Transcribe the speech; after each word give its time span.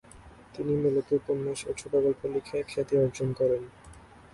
তিনি 0.53 0.73
মূলত 0.81 1.07
উপন্যাস 1.19 1.59
ও 1.69 1.71
ছোটগল্প 1.79 2.21
লিখে 2.33 2.57
খ্যাতি 2.69 2.95
অর্জন 3.03 3.29
করেন। 3.39 3.63